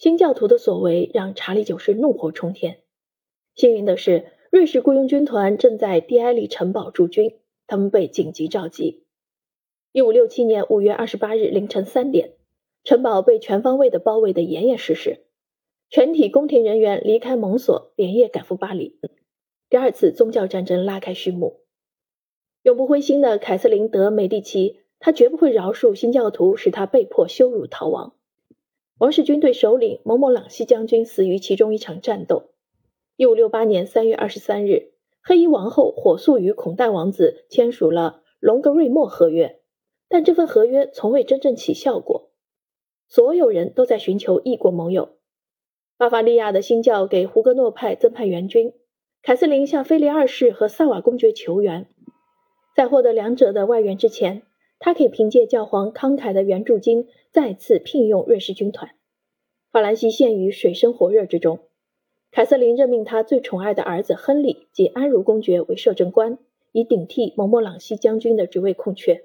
[0.00, 2.78] 新教徒的所为让查理九世怒火冲天。
[3.54, 9.04] 幸运的是，瑞士雇佣军团正在蒂埃利城堡驻军，他们被紧急召集。
[9.92, 12.32] 一五六七年五月二十八日凌晨三点，
[12.82, 15.18] 城堡被全方位的包围得严严实实，
[15.90, 18.98] 全体宫廷人员离开蒙索，连夜赶赴巴黎。
[19.68, 21.60] 第二次宗教战争拉开序幕。
[22.62, 28.14] 永不灰心的凯瑟琳·德·美第奇，他绝不会饶恕新教徒，使他被迫羞辱逃亡。
[29.00, 32.50] 王室军队首领蒙莫朗西将军死于其中一场战斗。
[33.16, 34.92] 一五六八年三月二十三日，
[35.22, 39.58] 黑衣王后火速与孔代王子签署了隆格瑞莫合约，
[40.10, 42.32] 但这份合约从未真正起效过。
[43.08, 45.16] 所有人都在寻求异国盟友。
[45.96, 48.74] 巴伐利亚的新教给胡格诺派增派援军，
[49.22, 51.88] 凯瑟琳向菲利二世和萨瓦公爵求援。
[52.76, 54.42] 在获得两者的外援之前，
[54.80, 58.96] 他可以凭借教皇慷慨的援助金再次聘用瑞士军团。
[59.70, 61.60] 法兰西陷于水深火热之中。
[62.32, 66.38] 凯瑟琳任命他最宠爱的儿子亨利及安茹公爵为摄政官，
[66.72, 69.24] 以顶替蒙莫朗西将军的职位空缺。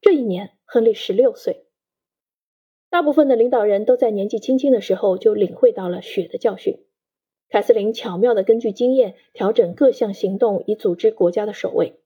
[0.00, 1.64] 这一年，亨利十六岁。
[2.90, 6.78] 大部分的领导人都在年纪轻轻的时候就领会到了血的教训。
[7.48, 12.00] 凯瑟琳巧妙地根据经验调整各项行动，以组织国家的守卫。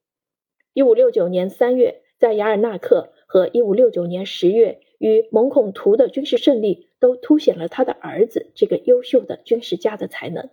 [0.73, 10.51] 一五六九年三月，在雅尔纳克和一五六九年十月与蒙孔图的军事胜利，都凸显了他的儿子这个优秀的军事家的才能。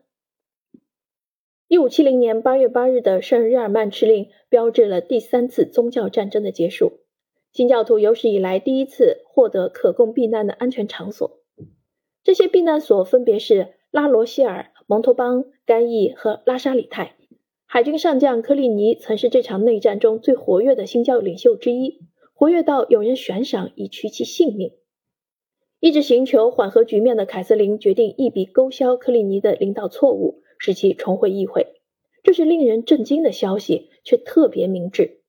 [1.66, 7.00] 一五七零年八月八日的圣日耳曼敕令，标志了第三次宗教战争的结束。
[7.52, 11.42] 新教徒有史以来第一次获得可供避难的安全场所。
[12.24, 17.17] 这些避难所分别是拉罗谢尔、蒙托邦、甘邑和拉沙里泰。
[17.70, 22.00] 海军上将科利尼曾是这场内战中最活跃的新教领袖之一，
[22.32, 24.72] 活跃到有人悬赏以取其性命。
[25.78, 31.74] 一直寻求缓和局面的凯瑟琳决定一笔勾销科利尼的领导错误，使其重回议会。
[32.22, 35.20] 这是令人震惊的消息，却特别明智。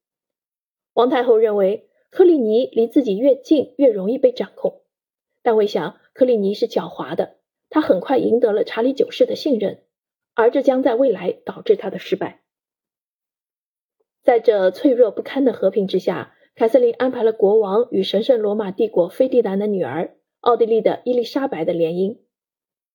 [0.94, 4.84] 王太后认为科利尼离自己越近，越容易被掌控，
[5.44, 7.36] 但未想科利尼是狡猾的，
[7.70, 9.84] 他很快赢得了查理九世的信任。
[10.34, 12.42] 而这将在未来导致他的失败。
[14.22, 22.18] 在这脆弱不堪的和平之下，凯瑟琳安排了国王与神圣罗马帝国菲迪南的女儿奥地利的伊丽莎白的联姻。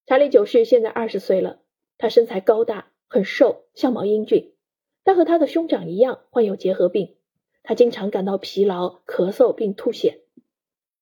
[0.06, 1.60] 查理九世现在二十岁了，
[1.96, 4.54] 他身材高大，很瘦，相貌英俊，
[5.02, 7.16] 但和他的兄长一样患有结核病。
[7.62, 10.20] 他经常感到疲劳、咳嗽并吐血，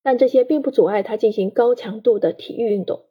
[0.05, 3.07] 但这些并不阻碍他进行高强度的体育运动。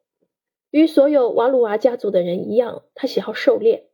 [0.72, 3.90] 与所有瓦鲁娃家族的人一样，他喜好狩猎。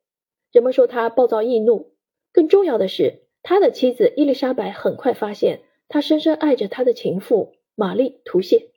[0.53, 1.93] 人们说他暴躁易怒。
[2.33, 8.71] 更重要的是，他的妻子伊丽莎白很快发现他深深爱着他的情妇玛丽图谢。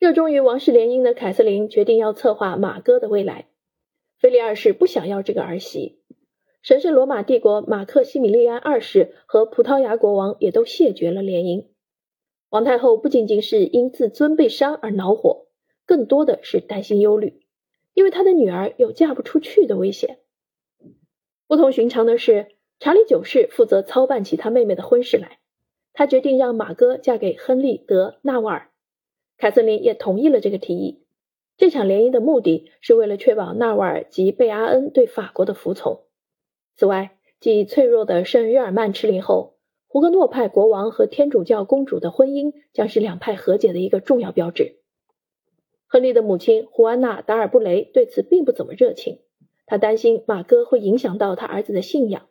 [0.00, 3.46] 热衷于王室联姻的凯瑟琳决定要策划马哥的未来。
[4.18, 6.00] 菲利二世不想要这个儿媳。
[6.62, 11.66] 神圣罗马帝国马克西米利安二世和葡萄牙国王也都谢绝了联姻。
[12.50, 15.43] 王太后不仅仅是因自尊被伤而恼火。
[15.86, 17.40] 更多的是担心忧虑，
[17.92, 20.18] 因为他的女儿有嫁不出去的危险。
[21.46, 22.48] 不同寻常的是，
[22.80, 25.38] 查理九世负责操办起他妹妹的婚事来。
[25.92, 28.70] 他决定让马哥嫁给亨利·德·纳瓦尔，
[29.36, 31.04] 凯瑟琳也同意了这个提议。
[31.56, 36.00] 这场联姻的目的是为了确保纳瓦尔及贝阿恩对法国的服从。
[36.74, 39.54] 此外，继脆弱的圣日耳曼敕令后，
[39.86, 44.80] 胡格诺派国王和天主教公主的婚姻将是两派和解的一个重要标志。
[45.94, 49.20] 亨利的母亲胡安娜·达尔布雷对此并不怎么热情，
[49.64, 52.26] 她担心马哥会影响到他儿子的信仰，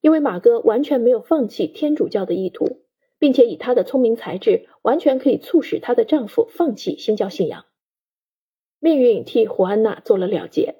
[0.00, 2.80] 因为马哥完全没有放弃天主教的意图，
[3.18, 7.66] 并且以他的聪明才智，完全可以促使她的丈夫放弃新教信仰。
[8.80, 10.76] 命运替胡安娜做了了结。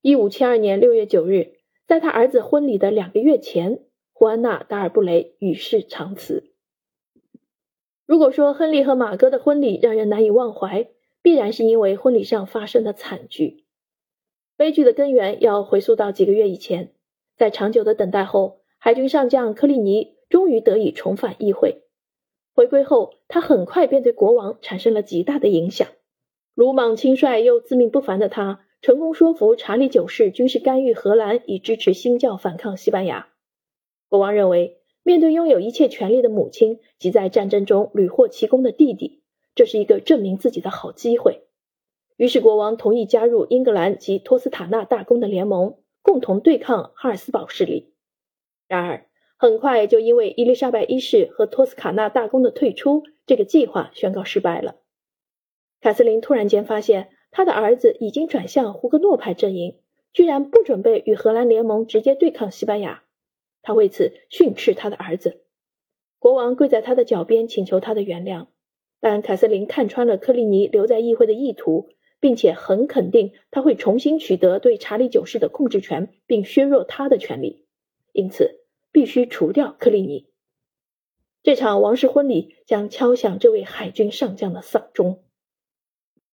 [0.00, 3.80] 一五七二年六月九日，在他儿子婚礼的两个月前，
[4.14, 6.54] 胡安娜·达尔布雷与世长辞。
[8.06, 10.88] 如果说亨利和马哥的婚礼让人难以忘怀，
[11.24, 13.64] 必然是因为婚礼上发生的惨剧，
[14.58, 16.92] 悲剧的根源要回溯到几个月以前。
[17.34, 21.80] 在长久的等待后，海军上将克利尼终于得以重返议会。
[22.54, 25.88] 回归后，他很快便对国王产生了极大的影响。
[26.54, 33.30] 鲁莽轻率又自命不凡的他，成功说服查理九世军事干预荷兰，以支持新教反抗西班牙。
[34.10, 39.22] 国王认为，面对拥有一切权力的母亲及在战争中屡获奇功的弟弟。
[39.54, 41.42] 这是一个证明自己的好机会，
[42.16, 47.92] 于是国王同意加入英格兰及托斯塔纳大公的联盟，共同对抗哈尔斯堡势力。
[48.66, 49.06] 然而，
[49.36, 54.76] 很快就因为伊丽莎白一世和托斯卡纳大公的退出，这个计划宣告失败了。
[55.80, 59.78] 凯瑟琳突然间发现，她的儿子已经转向胡格诺派阵营，
[60.12, 63.02] 居然不准备与荷兰联盟直接对抗西班牙。
[63.62, 65.42] 他为此训斥他的儿子。
[66.18, 68.46] 国王跪在他的脚边，请求他的原谅。
[69.04, 71.90] 但凯瑟琳看穿了克利尼留在议会的意图，
[72.20, 77.66] 并且很肯定他会重新取得对查理九世的控制权，并削弱他的权利，
[78.12, 78.62] 因此
[78.92, 80.30] 必须除掉克利尼。
[81.42, 85.23] 这场王室婚礼将敲响这位海军上将的丧钟。